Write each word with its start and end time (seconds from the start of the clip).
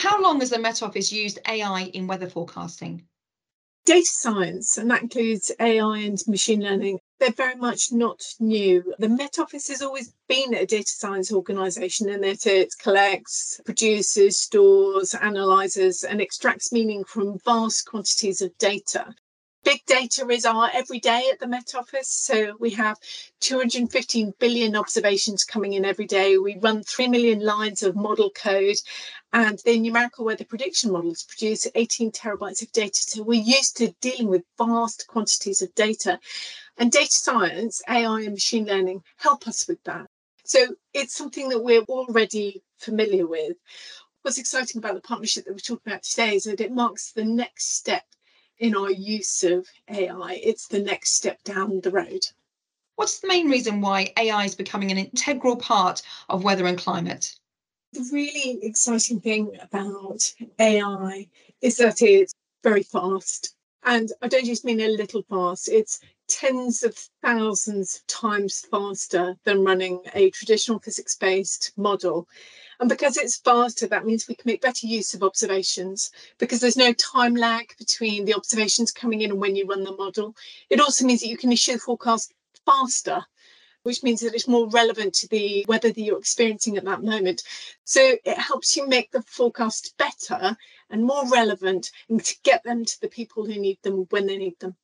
How 0.00 0.18
long 0.22 0.40
has 0.40 0.48
the 0.48 0.58
Met 0.58 0.82
Office 0.82 1.12
used 1.12 1.40
AI 1.46 1.90
in 1.92 2.06
weather 2.06 2.30
forecasting? 2.30 3.04
Data 3.84 4.06
science, 4.06 4.78
and 4.78 4.90
that 4.90 5.02
includes 5.02 5.52
AI 5.60 5.98
and 5.98 6.18
machine 6.26 6.62
learning, 6.62 7.00
they're 7.18 7.32
very 7.32 7.56
much 7.56 7.92
not 7.92 8.18
new. 8.40 8.94
The 8.98 9.10
Met 9.10 9.38
Office 9.38 9.68
has 9.68 9.82
always 9.82 10.14
been 10.26 10.54
a 10.54 10.64
data 10.64 10.88
science 10.88 11.30
organisation 11.30 12.08
in 12.08 12.22
that 12.22 12.46
it 12.46 12.72
collects, 12.80 13.60
produces, 13.66 14.38
stores, 14.38 15.14
analyses, 15.20 16.02
and 16.02 16.22
extracts 16.22 16.72
meaning 16.72 17.04
from 17.04 17.38
vast 17.44 17.84
quantities 17.84 18.40
of 18.40 18.56
data. 18.56 19.14
Big 19.62 19.84
data 19.84 20.26
is 20.30 20.46
our 20.46 20.70
everyday 20.72 21.28
at 21.30 21.38
the 21.38 21.46
Met 21.46 21.74
Office. 21.74 22.08
So 22.08 22.56
we 22.58 22.70
have 22.70 22.98
215 23.40 24.32
billion 24.38 24.74
observations 24.74 25.44
coming 25.44 25.74
in 25.74 25.84
every 25.84 26.06
day. 26.06 26.38
We 26.38 26.56
run 26.56 26.82
3 26.82 27.08
million 27.08 27.40
lines 27.40 27.82
of 27.82 27.94
model 27.94 28.30
code, 28.30 28.78
and 29.34 29.58
the 29.58 29.78
numerical 29.78 30.24
weather 30.24 30.46
prediction 30.46 30.90
models 30.90 31.24
produce 31.24 31.66
18 31.74 32.10
terabytes 32.10 32.62
of 32.62 32.72
data. 32.72 32.96
So 32.96 33.22
we're 33.22 33.42
used 33.42 33.76
to 33.76 33.94
dealing 34.00 34.28
with 34.28 34.44
vast 34.56 35.06
quantities 35.08 35.60
of 35.60 35.74
data. 35.74 36.18
And 36.78 36.90
data 36.90 37.12
science, 37.12 37.82
AI, 37.86 38.22
and 38.22 38.32
machine 38.32 38.64
learning 38.64 39.02
help 39.16 39.46
us 39.46 39.68
with 39.68 39.84
that. 39.84 40.06
So 40.44 40.74
it's 40.94 41.14
something 41.14 41.50
that 41.50 41.62
we're 41.62 41.82
already 41.82 42.62
familiar 42.78 43.26
with. 43.26 43.58
What's 44.22 44.38
exciting 44.38 44.78
about 44.78 44.94
the 44.94 45.02
partnership 45.02 45.44
that 45.44 45.52
we're 45.52 45.58
talking 45.58 45.92
about 45.92 46.02
today 46.02 46.36
is 46.36 46.44
that 46.44 46.62
it 46.62 46.72
marks 46.72 47.12
the 47.12 47.24
next 47.24 47.76
step 47.76 48.04
in 48.60 48.76
our 48.76 48.90
use 48.90 49.42
of 49.42 49.66
AI. 49.88 50.40
It's 50.42 50.68
the 50.68 50.80
next 50.80 51.14
step 51.14 51.42
down 51.42 51.80
the 51.80 51.90
road. 51.90 52.26
What's 52.96 53.18
the 53.18 53.28
main 53.28 53.48
reason 53.48 53.80
why 53.80 54.12
AI 54.18 54.44
is 54.44 54.54
becoming 54.54 54.90
an 54.90 54.98
integral 54.98 55.56
part 55.56 56.02
of 56.28 56.44
weather 56.44 56.66
and 56.66 56.78
climate? 56.78 57.34
The 57.92 58.08
really 58.12 58.62
exciting 58.62 59.20
thing 59.20 59.56
about 59.60 60.32
AI 60.58 61.26
is 61.62 61.78
that 61.78 62.02
it's 62.02 62.34
very 62.62 62.82
fast. 62.82 63.56
And 63.82 64.12
I 64.20 64.28
don't 64.28 64.44
just 64.44 64.64
mean 64.64 64.80
a 64.80 64.88
little 64.88 65.22
fast, 65.22 65.68
it's 65.68 66.00
tens 66.28 66.82
of 66.82 66.96
thousands 67.22 67.96
of 67.96 68.06
times 68.06 68.64
faster 68.70 69.36
than 69.44 69.64
running 69.64 70.02
a 70.14 70.30
traditional 70.30 70.78
physics 70.78 71.16
based 71.16 71.72
model. 71.76 72.28
And 72.78 72.88
because 72.88 73.16
it's 73.16 73.38
faster, 73.38 73.86
that 73.88 74.06
means 74.06 74.28
we 74.28 74.34
can 74.34 74.48
make 74.48 74.62
better 74.62 74.86
use 74.86 75.12
of 75.12 75.22
observations 75.22 76.10
because 76.38 76.60
there's 76.60 76.76
no 76.76 76.92
time 76.92 77.34
lag 77.34 77.74
between 77.78 78.24
the 78.24 78.34
observations 78.34 78.92
coming 78.92 79.22
in 79.22 79.32
and 79.32 79.40
when 79.40 79.56
you 79.56 79.66
run 79.66 79.84
the 79.84 79.96
model. 79.96 80.34
It 80.68 80.80
also 80.80 81.04
means 81.04 81.20
that 81.20 81.28
you 81.28 81.36
can 81.36 81.52
issue 81.52 81.72
the 81.72 81.78
forecast 81.78 82.32
faster 82.64 83.24
which 83.82 84.02
means 84.02 84.20
that 84.20 84.34
it's 84.34 84.48
more 84.48 84.68
relevant 84.68 85.14
to 85.14 85.28
the 85.28 85.64
weather 85.68 85.88
that 85.88 86.00
you're 86.00 86.18
experiencing 86.18 86.76
at 86.76 86.84
that 86.84 87.02
moment. 87.02 87.42
So 87.84 88.16
it 88.24 88.38
helps 88.38 88.76
you 88.76 88.86
make 88.86 89.10
the 89.10 89.22
forecast 89.22 89.96
better 89.96 90.56
and 90.90 91.04
more 91.04 91.28
relevant 91.28 91.90
and 92.08 92.22
to 92.22 92.36
get 92.42 92.62
them 92.64 92.84
to 92.84 93.00
the 93.00 93.08
people 93.08 93.44
who 93.44 93.58
need 93.58 93.78
them 93.82 94.06
when 94.10 94.26
they 94.26 94.36
need 94.36 94.58
them. 94.60 94.76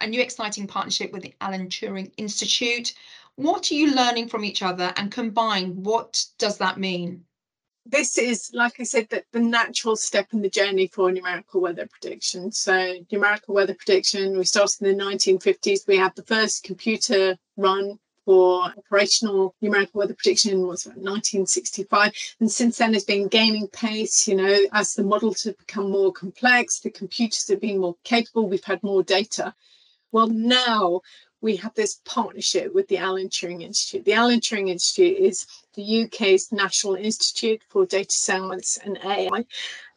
A 0.00 0.06
new 0.06 0.20
exciting 0.20 0.66
partnership 0.66 1.12
with 1.12 1.22
the 1.22 1.34
Alan 1.40 1.68
Turing 1.68 2.12
Institute. 2.16 2.94
What 3.36 3.70
are 3.70 3.74
you 3.74 3.94
learning 3.94 4.28
from 4.28 4.44
each 4.44 4.62
other 4.62 4.92
and 4.96 5.10
combined, 5.10 5.84
what 5.84 6.24
does 6.38 6.58
that 6.58 6.78
mean? 6.78 7.24
this 7.86 8.16
is, 8.16 8.50
like 8.54 8.80
I 8.80 8.84
said, 8.84 9.08
that 9.10 9.26
the 9.32 9.40
natural 9.40 9.96
step 9.96 10.32
in 10.32 10.40
the 10.40 10.48
journey 10.48 10.86
for 10.86 11.12
numerical 11.12 11.60
weather 11.60 11.86
prediction. 11.86 12.50
So, 12.50 12.94
numerical 13.12 13.54
weather 13.54 13.74
prediction, 13.74 14.38
we 14.38 14.44
started 14.44 14.80
in 14.82 14.96
the 14.96 15.04
1950s. 15.04 15.86
We 15.86 15.98
had 15.98 16.16
the 16.16 16.22
first 16.22 16.64
computer 16.64 17.36
run 17.56 17.98
for 18.24 18.64
operational 18.64 19.54
numerical 19.60 19.98
weather 19.98 20.14
prediction 20.14 20.66
was 20.66 20.86
1965 20.86 22.12
and 22.40 22.50
since 22.50 22.78
then 22.78 22.94
it's 22.94 23.04
been 23.04 23.28
gaining 23.28 23.68
pace 23.68 24.26
you 24.26 24.34
know 24.34 24.58
as 24.72 24.94
the 24.94 25.02
models 25.02 25.44
have 25.44 25.58
become 25.58 25.90
more 25.90 26.12
complex 26.12 26.80
the 26.80 26.90
computers 26.90 27.48
have 27.48 27.60
been 27.60 27.78
more 27.78 27.96
capable 28.04 28.48
we've 28.48 28.64
had 28.64 28.82
more 28.82 29.02
data 29.02 29.54
well 30.12 30.28
now 30.28 31.00
we 31.44 31.56
have 31.56 31.74
this 31.74 32.00
partnership 32.06 32.74
with 32.74 32.88
the 32.88 32.96
Alan 32.96 33.28
Turing 33.28 33.62
Institute. 33.62 34.06
The 34.06 34.14
Alan 34.14 34.40
Turing 34.40 34.70
Institute 34.70 35.18
is 35.18 35.46
the 35.74 36.04
UK's 36.04 36.50
National 36.50 36.94
Institute 36.94 37.60
for 37.68 37.84
Data 37.84 38.10
Science 38.10 38.78
and 38.82 38.98
AI. 39.04 39.44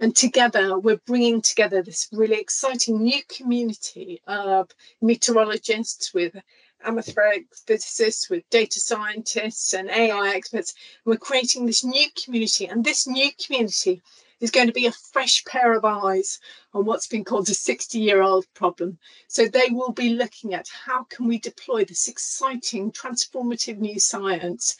And 0.02 0.14
together, 0.14 0.78
we're 0.78 1.00
bringing 1.08 1.42
together 1.42 1.82
this 1.82 2.10
really 2.12 2.36
exciting 2.36 3.02
new 3.02 3.22
community 3.30 4.22
of 4.28 4.70
meteorologists 5.02 6.14
with 6.14 6.36
atmospheric 6.84 7.48
physicists, 7.66 8.30
with 8.30 8.50
data 8.50 8.80
scientists 8.80 9.74
and 9.74 9.90
AI 9.90 10.34
experts. 10.36 10.74
We're 11.06 11.18
creating 11.18 11.66
this 11.66 11.84
new 11.84 12.08
community, 12.16 12.68
and 12.68 12.84
this 12.84 13.08
new 13.08 13.30
community 13.46 14.02
is 14.40 14.52
going 14.52 14.68
to 14.68 14.74
be 14.74 14.86
a 14.86 14.92
fresh 14.92 15.44
pair 15.46 15.74
of 15.74 15.84
eyes 15.84 16.40
on 16.74 16.86
what's 16.86 17.08
been 17.08 17.24
called 17.24 17.50
a 17.50 17.54
60 17.54 17.98
year 17.98 18.22
old 18.22 18.46
problem. 18.54 19.00
So 19.28 19.48
they 19.48 19.70
will 19.72 19.92
be 19.92 20.10
looking 20.10 20.54
at 20.54 20.70
how 20.86 21.04
can 21.06 21.28
we 21.28 21.40
deploy 21.40 21.86
this 21.86 22.08
exciting 22.08 22.92
transformative 22.92 23.80
new 23.80 24.00
science 24.00 24.76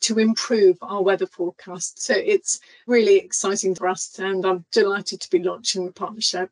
to 0.00 0.18
improve 0.18 0.78
our 0.80 1.02
weather 1.02 1.26
forecast. 1.26 2.02
So 2.02 2.14
it's 2.14 2.60
really 2.86 3.16
exciting 3.16 3.74
for 3.74 3.88
us 3.88 4.18
and 4.18 4.46
I'm 4.46 4.64
delighted 4.72 5.20
to 5.20 5.30
be 5.30 5.42
launching 5.42 5.84
the 5.84 5.92
partnership. 5.92 6.50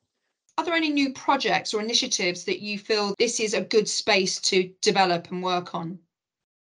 Are 0.61 0.65
there 0.65 0.75
any 0.75 0.91
new 0.91 1.15
projects 1.15 1.73
or 1.73 1.81
initiatives 1.81 2.45
that 2.45 2.61
you 2.61 2.79
feel 2.79 3.15
this 3.19 3.41
is 3.41 3.55
a 3.55 3.63
good 3.63 3.89
space 3.89 4.39
to 4.43 4.71
develop 4.83 5.31
and 5.31 5.43
work 5.43 5.75
on? 5.75 6.01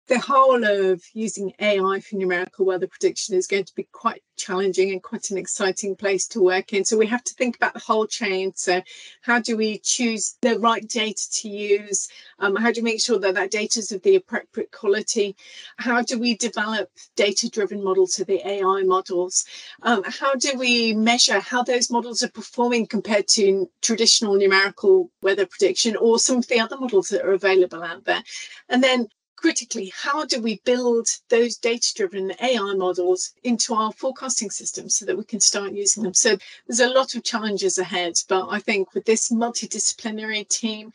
The 0.08 0.18
whole 0.18 0.64
of 0.64 1.02
using 1.12 1.52
AI 1.60 2.00
for 2.00 2.16
numerical 2.16 2.64
weather 2.64 2.86
prediction 2.86 3.34
is 3.34 3.46
going 3.46 3.64
to 3.64 3.74
be 3.74 3.86
quite 3.92 4.22
challenging 4.38 4.90
and 4.90 5.02
quite 5.02 5.30
an 5.30 5.36
exciting 5.36 5.96
place 5.96 6.26
to 6.28 6.40
work 6.40 6.72
in. 6.72 6.86
So 6.86 6.96
we 6.96 7.06
have 7.08 7.24
to 7.24 7.34
think 7.34 7.56
about 7.56 7.74
the 7.74 7.80
whole 7.80 8.06
chain. 8.06 8.52
So 8.54 8.80
how 9.20 9.38
do 9.38 9.54
we 9.54 9.80
choose 9.80 10.36
the 10.40 10.58
right 10.58 10.88
data 10.88 11.30
to 11.30 11.48
use? 11.50 12.08
Um, 12.38 12.56
how 12.56 12.72
do 12.72 12.80
we 12.80 12.92
make 12.92 13.02
sure 13.02 13.18
that 13.18 13.34
that 13.34 13.50
data 13.50 13.80
is 13.80 13.92
of 13.92 14.00
the 14.02 14.16
appropriate 14.16 14.72
quality? 14.72 15.36
How 15.76 16.00
do 16.00 16.18
we 16.18 16.36
develop 16.36 16.90
data-driven 17.14 17.84
models 17.84 18.12
to 18.12 18.24
the 18.24 18.40
AI 18.48 18.84
models? 18.84 19.44
Um, 19.82 20.04
how 20.06 20.34
do 20.36 20.56
we 20.56 20.94
measure 20.94 21.40
how 21.40 21.62
those 21.62 21.90
models 21.90 22.22
are 22.22 22.30
performing 22.30 22.86
compared 22.86 23.28
to 23.28 23.68
traditional 23.82 24.36
numerical 24.36 25.10
weather 25.20 25.44
prediction 25.44 25.96
or 25.96 26.18
some 26.18 26.38
of 26.38 26.48
the 26.48 26.60
other 26.60 26.78
models 26.78 27.08
that 27.10 27.26
are 27.26 27.32
available 27.32 27.82
out 27.82 28.04
there? 28.04 28.22
And 28.70 28.82
then 28.82 29.08
critically, 29.40 29.92
how 29.94 30.24
do 30.24 30.42
we 30.42 30.60
build 30.64 31.06
those 31.28 31.56
data 31.56 31.94
driven 31.94 32.32
AI 32.42 32.74
models 32.74 33.34
into 33.44 33.72
our 33.72 33.92
forecasting 33.92 34.50
systems 34.50 34.96
so 34.96 35.04
that 35.04 35.16
we 35.16 35.22
can 35.22 35.38
start 35.38 35.72
using 35.72 36.02
them? 36.02 36.14
So 36.14 36.36
there's 36.66 36.80
a 36.80 36.88
lot 36.88 37.14
of 37.14 37.22
challenges 37.22 37.78
ahead, 37.78 38.14
but 38.28 38.48
I 38.50 38.58
think 38.58 38.94
with 38.94 39.04
this 39.04 39.30
multidisciplinary 39.30 40.48
team, 40.48 40.92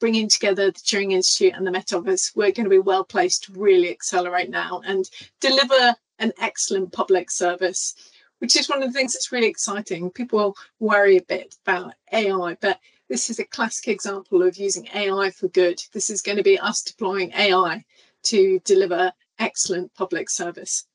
bringing 0.00 0.28
together 0.28 0.70
the 0.70 0.78
Turing 0.78 1.12
Institute 1.12 1.54
and 1.56 1.66
the 1.66 1.70
Met 1.70 1.94
Office, 1.94 2.32
we're 2.34 2.52
going 2.52 2.64
to 2.64 2.70
be 2.70 2.78
well 2.78 3.04
placed 3.04 3.44
to 3.44 3.52
really 3.52 3.90
accelerate 3.90 4.50
now 4.50 4.82
and 4.84 5.08
deliver 5.40 5.94
an 6.18 6.32
excellent 6.38 6.92
public 6.92 7.30
service, 7.30 7.94
which 8.40 8.54
is 8.54 8.68
one 8.68 8.82
of 8.82 8.92
the 8.92 8.98
things 8.98 9.14
that's 9.14 9.32
really 9.32 9.48
exciting. 9.48 10.10
People 10.10 10.54
worry 10.78 11.16
a 11.16 11.22
bit 11.22 11.54
about 11.64 11.94
AI, 12.12 12.56
but 12.60 12.78
this 13.08 13.30
is 13.30 13.38
a 13.38 13.44
classic 13.44 13.88
example 13.88 14.42
of 14.42 14.56
using 14.56 14.88
AI 14.94 15.30
for 15.30 15.48
good. 15.48 15.80
This 15.92 16.10
is 16.10 16.22
going 16.22 16.36
to 16.36 16.42
be 16.42 16.58
us 16.58 16.82
deploying 16.82 17.32
AI 17.32 17.84
to 18.24 18.60
deliver 18.64 19.12
excellent 19.38 19.94
public 19.94 20.28
service. 20.28 20.87